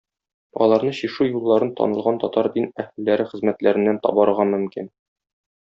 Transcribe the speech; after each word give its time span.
Аларны 0.65 0.93
чишү 0.99 1.27
юлларын 1.27 1.73
танылган 1.81 2.17
татар 2.25 2.51
дин 2.57 2.67
әһелләре 2.85 3.29
хезмәтләреннән 3.35 4.03
табарга 4.09 4.51
мөмкин. 4.57 4.95